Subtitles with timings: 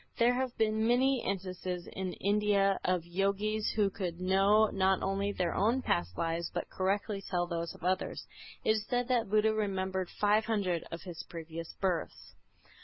[0.17, 5.53] There have been many instances in India of Yogis who could know not only their
[5.53, 8.25] own past lives but correctly tell those of others.
[8.63, 12.33] It is said that Buddha remembered five hundred of his previous births.